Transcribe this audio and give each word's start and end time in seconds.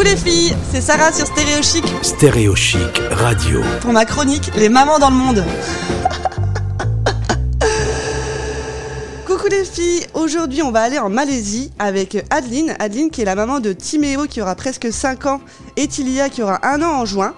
Coucou 0.00 0.12
les 0.12 0.16
filles, 0.16 0.56
c'est 0.72 0.80
Sarah 0.80 1.12
sur 1.12 1.26
Stéréo 1.26 1.62
Chic. 1.62 1.84
Stéréo 2.00 2.54
Chic 2.56 3.02
Radio. 3.10 3.60
Pour 3.82 3.92
ma 3.92 4.06
chronique, 4.06 4.50
les 4.56 4.70
mamans 4.70 4.98
dans 4.98 5.10
le 5.10 5.16
monde. 5.16 5.44
Coucou 9.26 9.48
les 9.50 9.62
filles, 9.62 10.06
aujourd'hui 10.14 10.62
on 10.62 10.70
va 10.70 10.80
aller 10.80 10.98
en 10.98 11.10
Malaisie 11.10 11.70
avec 11.78 12.16
Adeline. 12.30 12.76
Adeline 12.78 13.10
qui 13.10 13.20
est 13.20 13.26
la 13.26 13.34
maman 13.34 13.60
de 13.60 13.74
Timéo 13.74 14.24
qui 14.24 14.40
aura 14.40 14.54
presque 14.54 14.90
5 14.90 15.26
ans 15.26 15.42
et 15.76 15.86
Tilia 15.86 16.30
qui 16.30 16.42
aura 16.42 16.66
un 16.66 16.80
an 16.80 17.02
en 17.02 17.04
juin. 17.04 17.34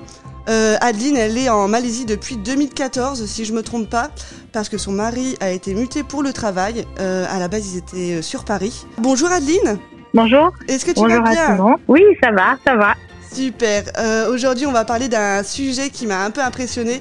Euh, 0.49 0.77
Adeline, 0.81 1.17
elle 1.17 1.37
est 1.37 1.49
en 1.49 1.67
Malaisie 1.67 2.05
depuis 2.05 2.37
2014, 2.37 3.27
si 3.27 3.45
je 3.45 3.53
me 3.53 3.65
trompe 3.65 3.91
pas, 3.91 4.11
parce 4.53 4.69
que 4.69 4.79
son 4.79 4.93
mari 4.93 5.37
a 5.41 5.51
été 5.51 5.75
muté 5.75 6.05
pour 6.05 6.23
le 6.23 6.33
travail. 6.33 6.87
Euh, 7.01 7.27
à 7.29 7.41
la 7.41 7.49
base, 7.49 7.73
ils 7.73 7.79
étaient 7.79 8.23
sur 8.23 8.45
Paris. 8.45 8.87
Bonjour 8.99 9.33
Adeline. 9.33 9.81
Bonjour. 10.15 10.53
Est-ce 10.69 10.85
que 10.85 10.91
tu 10.91 11.01
Bonjour 11.01 11.23
vas 11.23 11.31
à 11.31 11.33
bien 11.33 11.47
tout 11.47 11.53
le 11.53 11.69
monde. 11.69 11.81
Oui, 11.89 12.03
ça 12.23 12.31
va, 12.31 12.57
ça 12.65 12.77
va. 12.77 12.95
Super. 13.33 13.85
Euh, 13.99 14.31
Aujourd'hui, 14.31 14.67
on 14.67 14.73
va 14.73 14.85
parler 14.85 15.09
d'un 15.09 15.43
sujet 15.43 15.89
qui 15.89 16.07
m'a 16.07 16.25
un 16.25 16.31
peu 16.31 16.43
impressionné. 16.43 17.01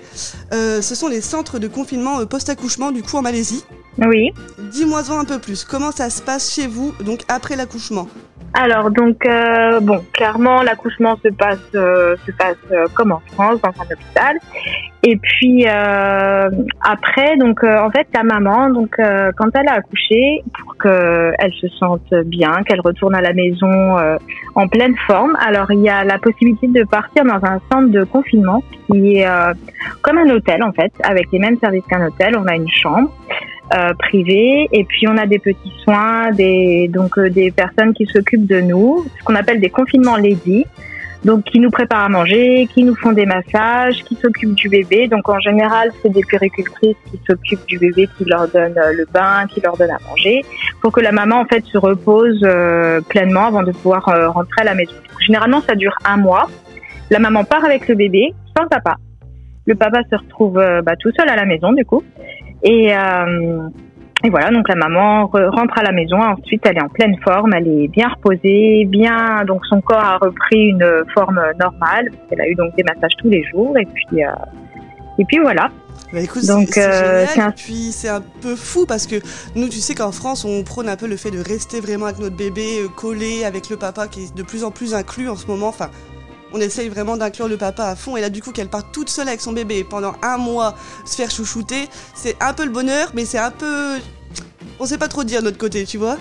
Euh, 0.54 0.82
ce 0.82 0.96
sont 0.96 1.10
les 1.10 1.20
centres 1.20 1.60
de 1.60 1.68
confinement 1.68 2.20
euh, 2.22 2.26
post-accouchement, 2.26 2.92
du 2.92 3.04
coup, 3.04 3.18
en 3.18 3.22
Malaisie. 3.22 3.66
Oui. 3.98 4.32
Dis-moi-en 4.58 5.20
un 5.20 5.26
peu 5.26 5.40
plus. 5.40 5.66
Comment 5.66 5.92
ça 5.92 6.10
se 6.10 6.22
passe 6.22 6.54
chez 6.54 6.68
vous, 6.68 6.94
donc 7.04 7.22
après 7.28 7.58
l'accouchement? 7.58 8.08
Alors 8.54 8.92
donc 8.92 9.26
euh, 9.26 9.80
bon, 9.80 10.04
clairement 10.12 10.62
l'accouchement 10.62 11.18
se 11.24 11.30
passe 11.30 11.58
euh, 11.74 12.18
se 12.26 12.34
passe 12.34 12.58
euh, 12.72 12.86
comme 12.94 13.14
en 13.14 13.22
France 13.32 13.62
dans 13.62 13.70
un 13.70 13.94
hôpital. 13.94 14.38
Et 15.04 15.18
puis 15.18 15.66
euh, 15.68 16.50
après 16.80 17.36
donc 17.38 17.64
euh, 17.64 17.80
en 17.80 17.90
fait 17.90 18.08
la 18.14 18.22
maman 18.22 18.70
donc 18.70 19.00
euh, 19.00 19.32
quand 19.36 19.50
elle 19.56 19.68
a 19.68 19.74
accouché 19.74 20.44
pour 20.60 20.78
que 20.78 21.32
elle 21.40 21.54
se 21.54 21.68
sente 21.70 22.14
bien, 22.26 22.62
qu'elle 22.68 22.82
retourne 22.82 23.16
à 23.16 23.22
la 23.22 23.34
maison 23.34 23.98
euh, 23.98 24.18
en 24.54 24.68
pleine 24.68 24.96
forme, 25.08 25.36
alors 25.44 25.72
il 25.72 25.82
y 25.82 25.90
a 25.90 26.04
la 26.04 26.20
possibilité 26.20 26.68
de 26.68 26.84
partir 26.84 27.24
dans 27.26 27.44
un 27.44 27.60
centre 27.72 27.90
de 27.90 28.04
confinement 28.04 28.62
qui 28.92 29.16
est 29.18 29.28
euh, 29.28 29.54
comme 30.04 30.20
un 30.20 30.30
hôtel 30.30 30.62
en 30.62 30.72
fait 30.72 30.94
avec 31.04 31.32
les 31.32 31.40
mêmes 31.40 31.58
services 31.60 31.84
qu'un 31.90 32.06
hôtel. 32.06 32.38
On 32.38 32.46
a 32.46 32.56
une 32.56 32.70
chambre. 32.70 33.10
euh, 33.74 33.94
privée 33.98 34.68
et 34.72 34.84
puis 34.84 35.08
on 35.08 35.18
a 35.18 35.26
des 35.26 35.40
petits 35.40 35.74
soins 35.84 36.32
des 36.32 36.90
donc 36.90 37.18
des 37.20 37.52
personnes 37.52 37.94
qui 37.94 38.06
s'occupent 38.06 38.46
de 38.46 38.60
nous 38.60 39.06
ce 39.18 39.24
qu'on 39.24 39.36
appelle 39.36 39.60
des 39.62 39.70
confinements 39.70 40.18
lady 40.18 40.66
donc 41.24 41.44
qui 41.44 41.60
nous 41.60 41.70
préparent 41.70 42.06
à 42.06 42.10
manger 42.10 42.68
qui 42.74 42.84
nous 42.84 42.96
font 42.96 43.12
des 43.12 43.26
massages 43.26 44.04
qui 44.04 44.16
s'occupent 44.16 44.56
du 44.56 44.70
bébé. 44.70 45.08
Donc 45.08 45.30
en 45.30 45.40
général 45.40 45.92
c'est 46.02 46.12
des 46.12 46.22
puéricultrices 46.22 46.96
qui 47.10 47.20
s'occupent 47.28 47.66
du 47.68 47.78
bébé 47.78 48.10
qui 48.18 48.26
leur 48.26 48.48
donnent 48.48 48.78
euh, 48.78 48.94
le 48.94 49.06
bain 49.14 49.46
qui 49.48 49.62
leur 49.62 49.78
donnent 49.78 49.92
à 49.92 50.10
manger 50.10 50.44
pour 50.82 50.92
que 50.92 51.02
la 51.02 51.12
maman 51.12 51.38
en 51.38 51.46
fait 51.46 51.64
se 51.66 51.78
repose 51.78 52.40
euh, 52.44 53.02
pleinement 53.02 53.48
avant 53.48 53.64
de 53.64 53.72
pouvoir 53.72 54.08
euh, 54.10 54.30
rentrer 54.30 54.62
à 54.62 54.66
la 54.66 54.76
maison. 54.76 54.94
Généralement 55.20 55.62
ça 55.62 55.76
dure 55.76 55.96
un 56.06 56.18
mois. 56.18 56.50
La 57.10 57.20
maman 57.20 57.44
part 57.44 57.66
avec 57.66 57.88
le 57.88 57.96
bébé 57.96 58.34
sans 58.58 58.68
papa. 58.68 58.96
Le 59.66 59.76
papa 59.76 60.02
se 60.10 60.16
retrouve 60.16 60.58
euh, 60.58 60.82
bah, 60.82 60.96
tout 61.00 61.12
seul 61.18 61.30
à 61.30 61.36
la 61.36 61.46
maison 61.46 61.72
du 61.74 61.86
coup. 61.86 62.04
Et, 62.64 62.96
euh, 62.96 63.68
et 64.24 64.30
voilà, 64.30 64.52
donc 64.52 64.68
la 64.70 64.76
maman 64.76 65.26
re- 65.26 65.50
rentre 65.50 65.78
à 65.80 65.84
la 65.84 65.92
maison. 65.92 66.18
Ensuite, 66.18 66.62
elle 66.66 66.78
est 66.78 66.84
en 66.84 66.90
pleine 66.90 67.16
forme, 67.24 67.54
elle 67.54 67.68
est 67.68 67.88
bien 67.88 68.08
reposée, 68.10 68.86
bien. 68.86 69.44
Donc 69.46 69.66
son 69.66 69.82
corps 69.82 70.04
a 70.04 70.18
repris 70.18 70.70
une 70.70 71.04
forme 71.14 71.42
normale. 71.60 72.10
Elle 72.30 72.42
a 72.42 72.48
eu 72.48 72.56
donc 72.56 72.76
des 72.76 72.84
massages 72.84 73.16
tous 73.18 73.30
les 73.30 73.44
jours. 73.46 73.76
Et 73.80 73.86
puis, 73.86 74.24
euh, 74.24 74.30
et 75.18 75.26
puis 75.26 75.40
voilà. 75.40 75.70
Bah 76.14 76.20
écoute, 76.20 76.46
Donc, 76.46 76.68
c'est 76.72 76.84
euh, 76.84 77.26
un- 77.38 77.50
Et 77.50 77.54
puis 77.56 77.92
c'est 77.94 78.10
un 78.10 78.22
peu 78.42 78.56
fou 78.58 78.86
parce 78.86 79.08
que 79.08 79.16
nous, 79.56 79.70
tu 79.70 79.78
sais 79.80 79.96
qu'en 79.96 80.12
France, 80.12 80.44
on 80.44 80.62
prône 80.64 80.90
un 80.90 80.98
peu 80.98 81.08
le 81.08 81.16
fait 81.16 81.32
de 81.32 81.40
rester 81.40 81.80
vraiment 81.80 82.06
avec 82.08 82.20
notre 82.20 82.36
bébé 82.36 82.82
euh, 82.84 82.88
collé 82.90 83.46
avec 83.46 83.70
le 83.70 83.78
papa 83.78 84.08
qui 84.08 84.24
est 84.26 84.36
de 84.38 84.44
plus 84.44 84.64
en 84.66 84.72
plus 84.72 84.94
inclus 84.94 85.30
en 85.30 85.36
ce 85.38 85.48
moment. 85.48 85.70
Enfin, 85.70 85.88
on 86.54 86.60
essaye 86.60 86.90
vraiment 86.90 87.18
d'inclure 87.18 87.48
le 87.48 87.58
papa 87.58 87.86
à 87.86 87.96
fond. 87.96 88.18
Et 88.18 88.22
là, 88.22 88.30
du 88.30 88.42
coup, 88.42 88.52
qu'elle 88.52 88.70
part 88.70 88.92
toute 88.92 89.10
seule 89.10 89.28
avec 89.28 89.42
son 89.42 89.54
bébé 89.54 89.84
pendant 89.84 90.14
un 90.22 90.38
mois 90.38 90.76
se 91.06 91.16
faire 91.16 91.32
chouchouter, 91.32 91.88
c'est 92.16 92.36
un 92.42 92.54
peu 92.54 92.66
le 92.66 92.72
bonheur, 92.72 93.12
mais 93.14 93.26
c'est 93.26 93.38
un 93.38 93.52
peu. 93.52 93.98
On 94.80 94.86
sait 94.86 94.98
pas 94.98 95.08
trop 95.08 95.24
dire 95.24 95.40
de 95.42 95.46
notre 95.46 95.58
côté, 95.58 95.86
tu 95.86 95.98
vois. 95.98 96.18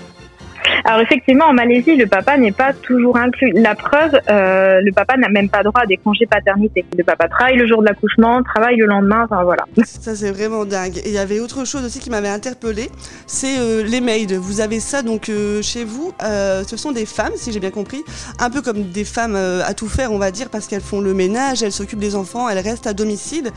Alors 0.85 1.01
effectivement, 1.01 1.47
en 1.47 1.53
Malaisie, 1.53 1.97
le 1.97 2.07
papa 2.07 2.37
n'est 2.37 2.53
pas 2.53 2.73
toujours 2.73 3.17
inclus. 3.17 3.53
La 3.55 3.75
preuve, 3.75 4.19
euh, 4.29 4.81
le 4.81 4.93
papa 4.93 5.17
n'a 5.17 5.29
même 5.29 5.49
pas 5.49 5.63
droit 5.63 5.83
à 5.83 5.87
des 5.87 5.97
congés 5.97 6.27
paternité. 6.27 6.85
Le 6.97 7.05
papa 7.05 7.29
travaille 7.29 7.57
le 7.57 7.67
jour 7.67 7.81
de 7.81 7.87
l'accouchement, 7.87 8.43
travaille 8.43 8.77
le 8.77 8.87
lendemain. 8.87 9.25
Enfin 9.25 9.43
voilà. 9.45 9.65
Ça, 9.85 10.15
c'est 10.15 10.31
vraiment 10.31 10.65
dingue. 10.65 10.99
Et 10.99 11.09
il 11.09 11.13
y 11.13 11.19
avait 11.19 11.41
autre 11.41 11.65
chose 11.65 11.85
aussi 11.85 12.01
qui 12.01 12.11
m'avait 12.11 12.29
interpellée, 12.29 12.91
c'est 13.27 13.59
euh, 13.59 13.83
les 13.83 14.01
maids. 14.01 14.27
Vous 14.37 14.61
avez 14.61 14.81
ça 14.81 15.03
donc 15.03 15.29
euh, 15.29 15.63
chez 15.63 15.85
vous. 15.85 16.13
Euh, 16.23 16.65
ce 16.67 16.77
sont 16.77 16.93
des 16.93 17.07
femmes, 17.07 17.33
si 17.37 17.53
j'ai 17.53 17.61
bien 17.61 17.71
compris, 17.71 18.03
un 18.39 18.51
peu 18.51 18.63
comme 18.63 18.91
des 18.91 19.05
femmes 19.05 19.37
à 19.37 19.75
tout 19.75 19.89
faire, 19.89 20.13
on 20.13 20.19
va 20.19 20.31
dire, 20.31 20.49
parce 20.51 20.67
qu'elles 20.67 20.81
font 20.81 21.01
le 21.01 21.15
ménage, 21.15 21.63
elles 21.63 21.73
s'occupent 21.73 22.01
des 22.01 22.17
enfants, 22.17 22.49
elles 22.49 22.59
restent 22.59 22.87
à 22.87 22.93
domicile. 22.93 23.51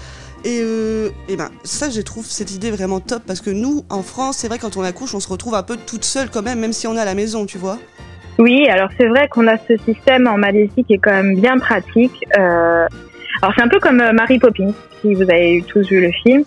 Et, 0.46 0.60
euh, 0.62 1.10
ben 1.30 1.50
ça, 1.64 1.90
je 1.90 2.02
trouve 2.02 2.26
cette 2.26 2.54
idée 2.54 2.72
vraiment 2.72 3.00
top 3.00 3.24
parce 3.26 3.42
que 3.42 3.50
nous, 3.50 3.86
en 3.90 4.04
France, 4.04 4.38
c'est 4.38 4.48
vrai 4.48 4.60
quand 4.60 4.76
on 4.78 4.82
accouche, 4.82 5.14
on 5.16 5.20
se 5.20 5.30
retrouve 5.30 5.56
un 5.56 5.64
peu 5.64 5.78
toute 5.78 6.04
seule 6.04 6.30
quand 6.30 6.42
même, 6.42 6.60
même 6.60 6.74
si 6.74 6.88
on 6.88 6.96
est 6.96 7.00
à 7.00 7.06
la 7.06 7.16
maison, 7.16 7.46
tu 7.46 7.58
vois. 7.58 7.78
Oui, 8.40 8.68
alors 8.68 8.90
c'est 8.98 9.08
vrai 9.08 9.28
qu'on 9.28 9.48
a 9.48 9.58
ce 9.58 9.78
système 9.78 10.28
en 10.28 10.38
Malaisie 10.38 10.84
qui 10.86 10.94
est 10.94 10.98
quand 10.98 11.12
même 11.12 11.36
bien 11.36 11.58
pratique. 11.60 12.26
Euh, 12.38 12.88
alors 13.42 13.54
c'est 13.56 13.64
un 13.64 13.68
peu 13.68 13.80
comme 13.80 14.02
euh, 14.02 14.12
Mary 14.12 14.40
Poppins, 14.40 14.74
si 15.02 15.14
vous 15.14 15.24
avez 15.24 15.64
tous 15.68 15.88
vu 15.88 16.02
le 16.02 16.12
film. 16.12 16.44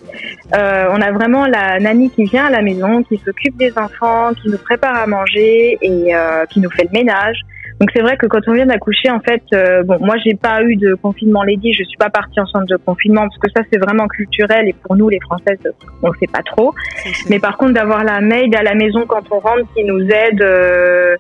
Euh, 0.57 0.89
on 0.91 1.01
a 1.01 1.13
vraiment 1.13 1.47
la 1.47 1.79
nanny 1.79 2.11
qui 2.11 2.25
vient 2.25 2.47
à 2.47 2.51
la 2.51 2.63
maison, 2.63 3.03
qui 3.05 3.19
s'occupe 3.25 3.57
des 3.57 3.73
enfants, 3.79 4.33
qui 4.35 4.49
nous 4.49 4.59
prépare 4.59 4.97
à 4.97 5.07
manger 5.07 5.79
et 5.81 6.13
qui 6.51 6.61
nous 6.61 6.71
fait 6.71 6.85
le 6.85 6.99
ménage. 6.99 7.39
Donc 7.81 7.91
c'est 7.95 8.01
vrai 8.01 8.17
que 8.17 8.27
quand 8.27 8.41
on 8.47 8.53
vient 8.53 8.67
d'accoucher, 8.67 9.11
en 9.11 9.21
fait, 9.21 9.43
euh, 9.53 9.83
bon, 9.83 9.99
moi 10.01 10.17
j'ai 10.25 10.35
pas 10.35 10.63
eu 10.63 10.77
de 10.77 10.95
confinement 10.95 11.43
lady, 11.43 11.73
je 11.75 11.85
suis 11.85 11.99
pas 11.99 12.09
partie 12.09 12.41
en 12.41 12.47
centre 12.47 12.67
de 12.67 12.77
confinement 12.77 13.23
parce 13.23 13.39
que 13.39 13.51
ça 13.55 13.63
c'est 13.71 13.79
vraiment 13.79 14.09
culturel 14.09 14.69
et 14.69 14.73
pour 14.73 14.97
nous 14.97 15.09
les 15.09 15.21
Françaises, 15.21 15.59
on 16.03 16.09
le 16.09 16.19
fait 16.19 16.31
pas 16.31 16.43
trop. 16.43 16.75
Mais 17.29 17.39
par 17.39 17.57
contre, 17.59 17.75
d'avoir 17.75 18.03
la 18.03 18.21
maid 18.21 18.55
à 18.55 18.63
la 18.63 18.75
maison 18.75 19.05
quand 19.07 19.25
on 19.31 19.41
rentre 19.41 19.65
qui 19.75 19.85
nous 19.85 20.01
aide, 20.09 20.41
euh, 20.41 21.17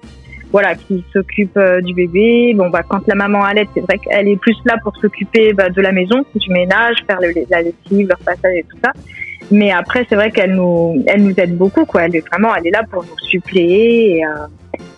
voilà, 0.52 0.74
qui 0.74 1.04
s'occupe 1.12 1.56
euh, 1.56 1.80
du 1.80 1.92
bébé. 1.92 2.54
Bon, 2.54 2.70
bah, 2.70 2.82
quand 2.88 3.06
la 3.06 3.14
maman 3.14 3.44
allait, 3.44 3.68
c'est 3.74 3.80
vrai 3.80 3.98
qu'elle 3.98 4.28
est 4.28 4.36
plus 4.36 4.56
là 4.64 4.76
pour 4.82 4.96
s'occuper 4.96 5.52
bah, 5.52 5.68
de 5.68 5.82
la 5.82 5.92
maison, 5.92 6.24
du 6.34 6.50
ménage, 6.50 6.96
faire 7.06 7.20
le, 7.20 7.32
la 7.50 7.62
lessive, 7.62 8.08
leur 8.08 8.18
passage 8.18 8.54
et 8.56 8.62
tout 8.62 8.78
ça. 8.82 8.92
Mais 9.50 9.70
après, 9.70 10.06
c'est 10.08 10.14
vrai 10.14 10.30
qu'elle 10.30 10.54
nous, 10.54 11.04
elle 11.06 11.22
nous 11.22 11.34
aide 11.36 11.56
beaucoup, 11.56 11.84
quoi. 11.84 12.04
Elle 12.04 12.16
est 12.16 12.26
vraiment, 12.26 12.54
elle 12.54 12.66
est 12.66 12.70
là 12.70 12.82
pour 12.90 13.02
nous 13.04 13.18
suppléer 13.28 14.18
et, 14.18 14.24
euh, 14.24 14.46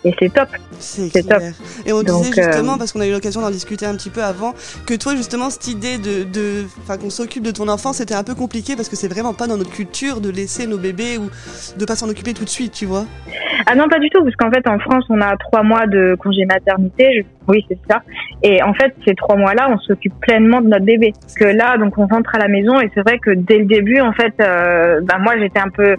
et 0.05 0.15
c'est 0.19 0.33
top. 0.33 0.49
C'est 0.79 1.11
clair. 1.11 1.53
Et 1.87 1.93
on 1.93 2.03
Donc, 2.03 2.23
disait 2.23 2.43
justement, 2.43 2.75
euh, 2.75 2.79
parce 2.79 2.93
qu'on 2.93 3.01
a 3.01 3.07
eu 3.07 3.13
l'occasion 3.13 3.41
d'en 3.41 3.51
discuter 3.51 3.85
un 3.87 3.95
petit 3.97 4.11
peu 4.11 4.23
avant, 4.23 4.55
que 4.87 4.95
toi 4.95 5.17
justement 5.17 5.51
cette 5.51 5.69
idée 5.69 5.99
de, 5.99 6.25
de, 6.25 6.65
qu'on 7.01 7.11
s'occupe 7.11 7.43
de 7.43 7.51
ton 7.51 7.69
enfant, 7.69 7.93
c'était 7.93 8.15
un 8.15 8.25
peu 8.25 8.35
compliqué 8.35 8.77
parce 8.77 8.89
que 8.89 8.97
c'est 8.97 9.09
vraiment 9.09 9.35
pas 9.35 9.47
dans 9.47 9.57
notre 9.57 9.73
culture 9.73 10.21
de 10.21 10.31
laisser 10.31 10.67
nos 10.67 10.79
bébés 10.79 11.19
ou 11.19 11.31
de 11.77 11.85
pas 11.85 11.97
s'en 11.97 12.09
occuper 12.09 12.33
tout 12.35 12.45
de 12.45 12.49
suite, 12.49 12.73
tu 12.73 12.87
vois. 12.87 13.05
Ah 13.67 13.75
non, 13.75 13.89
pas 13.89 13.99
du 13.99 14.09
tout, 14.11 14.23
parce 14.23 14.37
qu'en 14.37 14.51
fait, 14.51 14.67
en 14.69 14.79
France, 14.79 15.05
on 15.11 15.21
a 15.21 15.37
trois 15.37 15.63
mois 15.63 15.87
de 15.87 16.17
congé 16.19 16.45
maternité. 16.45 17.05
Je- 17.19 17.23
Oui, 17.49 17.65
c'est 17.69 17.79
ça. 17.91 18.03
Et 18.43 18.63
en 18.63 18.75
fait, 18.75 18.95
ces 19.07 19.15
trois 19.15 19.37
mois-là, 19.37 19.69
on 19.71 19.79
s'occupe 19.79 20.13
pleinement 20.21 20.61
de 20.61 20.69
notre 20.69 20.85
bébé. 20.85 21.13
Parce 21.21 21.33
que 21.35 21.45
là, 21.45 21.77
donc, 21.79 21.97
on 21.97 22.07
rentre 22.07 22.35
à 22.35 22.39
la 22.39 22.47
maison 22.49 22.79
et 22.81 22.91
c'est 22.95 23.01
vrai 23.01 23.19
que 23.19 23.31
dès 23.31 23.59
le 23.59 23.65
début, 23.65 24.01
en 24.01 24.13
fait, 24.13 24.35
euh, 24.41 25.01
bah, 25.03 25.17
moi, 25.19 25.33
j'étais 25.39 25.59
un 25.59 25.71
peu. 25.71 25.97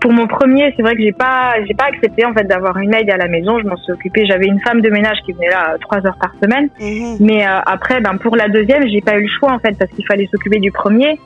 Pour 0.00 0.12
mon 0.12 0.26
premier, 0.26 0.72
c'est 0.76 0.82
vrai 0.82 0.94
que 0.96 1.02
j'ai 1.02 1.12
pas, 1.12 1.54
j'ai 1.66 1.74
pas 1.74 1.84
accepté 1.84 2.24
en 2.24 2.32
fait 2.32 2.44
d'avoir 2.44 2.78
une 2.78 2.94
aide 2.94 3.10
à 3.10 3.16
la 3.16 3.28
maison. 3.28 3.58
Je 3.58 3.66
m'en 3.66 3.76
suis 3.76 3.92
occupée. 3.92 4.24
J'avais 4.26 4.46
une 4.46 4.60
femme 4.60 4.80
de 4.80 4.88
ménage 4.88 5.18
qui 5.26 5.32
venait 5.32 5.50
là 5.50 5.76
trois 5.80 5.98
heures 6.06 6.16
par 6.18 6.32
semaine. 6.42 6.70
Mhm. 6.80 7.18
Mais 7.20 7.46
euh, 7.46 7.60
après, 7.66 8.00
ben 8.00 8.16
pour 8.16 8.36
la 8.36 8.48
deuxième, 8.48 8.88
j'ai 8.88 9.02
pas 9.02 9.16
eu 9.16 9.22
le 9.22 9.28
choix 9.28 9.52
en 9.52 9.58
fait 9.58 9.76
parce 9.78 9.90
qu'il 9.92 10.06
fallait 10.06 10.28
s'occuper 10.30 10.58
du 10.58 10.72
premier. 10.72 11.18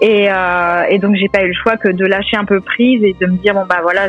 Et, 0.00 0.28
euh, 0.30 0.82
et 0.88 0.98
donc 0.98 1.14
j'ai 1.16 1.28
pas 1.28 1.42
eu 1.44 1.48
le 1.48 1.54
choix 1.54 1.76
que 1.76 1.88
de 1.88 2.06
lâcher 2.06 2.36
un 2.36 2.46
peu 2.46 2.60
prise 2.60 3.04
et 3.04 3.14
de 3.20 3.26
me 3.26 3.36
dire 3.36 3.52
bon 3.52 3.66
bah 3.68 3.80
voilà 3.82 4.08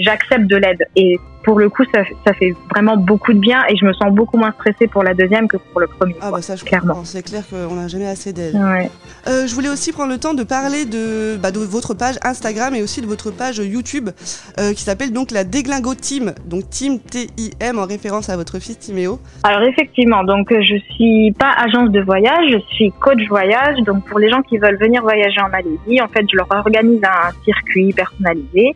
j'accepte 0.00 0.46
de 0.46 0.56
l'aide 0.56 0.86
et 0.94 1.18
pour 1.44 1.58
le 1.58 1.68
coup 1.68 1.84
ça, 1.94 2.02
ça 2.26 2.32
fait 2.34 2.54
vraiment 2.70 2.96
beaucoup 2.96 3.32
de 3.32 3.38
bien 3.38 3.62
et 3.68 3.76
je 3.76 3.84
me 3.84 3.92
sens 3.92 4.12
beaucoup 4.12 4.36
moins 4.36 4.52
stressée 4.52 4.86
pour 4.86 5.02
la 5.02 5.14
deuxième 5.14 5.48
que 5.48 5.56
pour 5.56 5.80
le 5.80 5.86
premier 5.86 6.14
Ah 6.20 6.28
quoi, 6.28 6.38
bah 6.38 6.42
ça 6.42 6.56
je 6.56 6.64
clairement 6.64 7.04
c'est 7.04 7.22
clair 7.22 7.42
qu'on 7.48 7.74
n'a 7.74 7.88
jamais 7.88 8.06
assez 8.06 8.32
d'aide. 8.32 8.54
ouais. 8.54 8.90
Euh, 9.28 9.46
je 9.46 9.54
voulais 9.54 9.68
aussi 9.68 9.92
prendre 9.92 10.10
le 10.12 10.18
temps 10.18 10.34
de 10.34 10.42
parler 10.42 10.84
de, 10.84 11.36
bah, 11.36 11.50
de 11.50 11.58
votre 11.60 11.94
page 11.94 12.16
Instagram 12.24 12.74
et 12.74 12.82
aussi 12.82 13.00
de 13.00 13.06
votre 13.06 13.30
page 13.30 13.58
YouTube 13.58 14.10
euh, 14.58 14.72
qui 14.72 14.82
s'appelle 14.82 15.12
donc 15.12 15.30
la 15.30 15.44
Déglingo 15.44 15.94
Team, 15.94 16.32
donc 16.46 16.68
Team 16.70 16.98
T-I-M 16.98 17.78
en 17.78 17.86
référence 17.86 18.28
à 18.28 18.36
votre 18.36 18.58
fils 18.58 18.78
Timéo. 18.78 19.18
alors 19.44 19.62
effectivement 19.62 20.24
donc 20.24 20.48
je 20.52 20.76
suis 20.94 21.32
pas 21.38 21.52
agence 21.58 21.90
de 21.90 22.00
voyage 22.00 22.46
je 22.50 22.58
suis 22.74 22.92
coach 23.00 23.20
voyage 23.28 23.76
donc 23.86 24.04
pour 24.06 24.18
les 24.18 24.30
gens 24.30 24.42
qui 24.42 24.58
veulent 24.58 24.78
venir 24.78 25.02
voyager 25.02 25.40
en 25.40 25.48
Malaisie 25.48 26.00
en 26.02 26.08
fait 26.08 26.24
je 26.30 26.36
leur 26.36 26.48
organise 26.50 27.00
un 27.04 27.30
circuit 27.44 27.92
personnalisé 27.92 28.74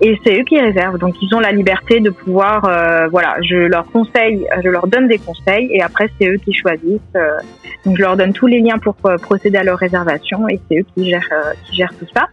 et 0.00 0.18
c'est 0.24 0.40
eux 0.40 0.44
qui 0.44 0.58
réservent. 0.60 0.98
Donc 0.98 1.14
ils 1.22 1.34
ont 1.34 1.40
la 1.40 1.52
liberté 1.52 2.00
de 2.00 2.10
pouvoir 2.10 2.64
euh, 2.64 3.08
voilà 3.08 3.36
je 3.42 3.56
leur 3.56 3.86
conseille 3.86 4.46
je 4.62 4.68
leur 4.68 4.86
donne 4.86 5.08
des 5.08 5.18
conseils 5.18 5.68
et 5.72 5.82
après 5.82 6.08
c'est 6.18 6.28
eux 6.28 6.36
qui 6.36 6.52
choisissent 6.52 7.00
euh, 7.16 7.38
donc 7.84 7.96
je 7.96 8.02
leur 8.02 8.16
donne 8.16 8.32
tous 8.32 8.46
les 8.46 8.60
liens 8.60 8.78
pour 8.78 8.96
euh, 9.06 9.16
procéder 9.18 9.58
à 9.58 9.64
leur 9.64 9.78
réservation 9.78 10.48
et 10.48 10.60
c'est 10.68 10.78
eux 10.78 10.86
qui 10.94 11.10
gèrent 11.10 11.28
euh, 11.32 11.52
qui 11.64 11.76
gèrent 11.76 11.94
tout 11.98 12.06
ça 12.14 12.28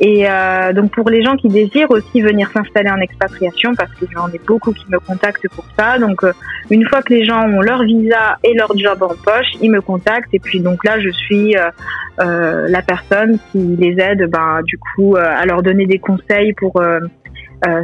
Et 0.00 0.28
euh, 0.28 0.72
donc 0.74 0.90
pour 0.90 1.08
les 1.08 1.22
gens 1.22 1.36
qui 1.36 1.48
désirent 1.48 1.90
aussi 1.90 2.20
venir 2.20 2.50
s'installer 2.52 2.90
en 2.90 3.00
expatriation, 3.00 3.74
parce 3.74 3.92
que 3.94 4.04
j'en 4.12 4.28
ai 4.28 4.40
beaucoup 4.46 4.72
qui 4.72 4.84
me 4.90 4.98
contactent 4.98 5.48
pour 5.48 5.64
ça. 5.78 5.98
Donc 5.98 6.22
euh, 6.22 6.32
une 6.70 6.86
fois 6.86 7.00
que 7.02 7.14
les 7.14 7.24
gens 7.24 7.48
ont 7.48 7.62
leur 7.62 7.82
visa 7.82 8.36
et 8.44 8.52
leur 8.54 8.76
job 8.76 9.02
en 9.02 9.08
poche, 9.08 9.52
ils 9.62 9.70
me 9.70 9.80
contactent 9.80 10.34
et 10.34 10.38
puis 10.38 10.60
donc 10.60 10.84
là 10.84 11.00
je 11.00 11.08
suis 11.08 11.56
euh, 11.56 12.68
la 12.68 12.82
personne 12.82 13.38
qui 13.50 13.58
les 13.58 13.98
aide, 13.98 14.28
ben 14.30 14.60
du 14.64 14.78
coup 14.78 15.16
à 15.16 15.46
leur 15.46 15.62
donner 15.62 15.86
des 15.86 15.98
conseils 15.98 16.52
pour 16.52 16.82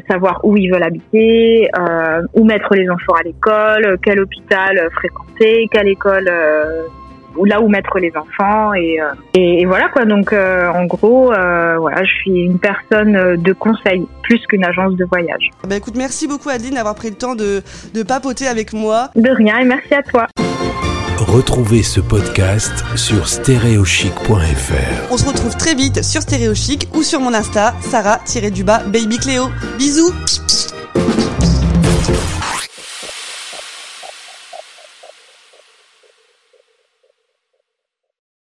savoir 0.09 0.41
où 0.45 0.57
ils 0.57 0.71
veulent 0.71 0.83
habiter, 0.83 1.69
où 2.35 2.45
mettre 2.45 2.75
les 2.75 2.89
enfants 2.91 3.15
à 3.19 3.23
l'école, 3.23 3.99
quel 4.03 4.21
hôpital 4.21 4.89
fréquenter, 4.93 5.67
quelle 5.73 5.89
école 5.89 6.31
là 7.45 7.61
où 7.61 7.69
mettre 7.69 7.99
les 7.99 8.13
enfants 8.17 8.75
et, 8.75 9.01
euh, 9.01 9.13
et, 9.35 9.65
voilà 9.67 9.89
quoi. 9.89 10.05
Donc 10.05 10.33
euh, 10.33 10.69
en 10.69 10.85
gros, 10.85 11.33
euh, 11.33 11.77
voilà, 11.79 12.05
je 12.05 12.13
suis 12.13 12.41
une 12.45 12.59
personne 12.59 13.37
de 13.37 13.53
conseil 13.53 14.07
plus 14.23 14.41
qu'une 14.47 14.65
agence 14.65 14.95
de 14.97 15.05
voyage. 15.05 15.51
Bah 15.69 15.77
écoute, 15.77 15.95
merci 15.97 16.27
beaucoup 16.29 16.49
Adeline 16.49 16.75
d'avoir 16.75 16.95
pris 16.95 17.11
le 17.11 17.17
temps 17.17 17.35
de, 17.35 17.63
de 17.95 18.03
papoter 18.03 18.47
avec 18.47 18.73
moi. 18.73 19.11
De 19.17 19.31
rien 19.31 19.59
et 19.59 19.65
merci 19.65 19.95
à 19.95 20.03
toi. 20.03 20.27
Retrouvez 21.19 21.83
ce 21.83 22.01
podcast 22.01 22.85
sur 22.97 23.29
stéréochic.fr. 23.29 25.13
On 25.13 25.17
se 25.17 25.27
retrouve 25.27 25.57
très 25.57 25.75
vite 25.75 26.03
sur 26.03 26.21
Stéréochic 26.21 26.89
ou 26.95 27.03
sur 27.03 27.21
mon 27.21 27.33
Insta, 27.33 27.75
Sarah-du-bas 27.81 28.83
Baby 28.89 29.19
Cléo. 29.19 29.45
Bisous 29.79 30.13